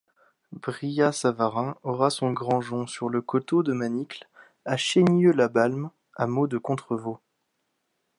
[0.53, 4.27] Brillat-Savarin aura son grangeon sur le coteau de Manicle,
[4.65, 7.19] à Cheignieu-la-Balme, hameau de Contrevoz.